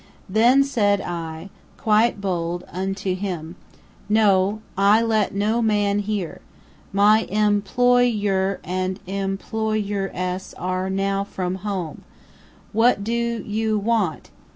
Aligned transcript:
Then 0.27 0.63
said 0.63 0.99
I, 0.99 1.51
quite 1.77 2.19
bold, 2.19 2.63
unto 2.71 3.13
him, 3.13 3.55
'No. 4.09 4.61
I 4.75 4.99
let 5.03 5.31
in 5.31 5.37
no 5.37 5.61
man 5.61 5.99
here. 5.99 6.41
My 6.91 7.25
em 7.29 7.61
ploy 7.61 8.09
er 8.25 8.59
and 8.63 8.99
employ 9.05 9.85
er 9.91 10.09
ess 10.15 10.55
are 10.55 10.89
now 10.89 11.23
from 11.23 11.57
home. 11.57 12.01
What 12.73 13.03
do 13.03 13.13
you 13.45 13.77
want?' 13.77 14.31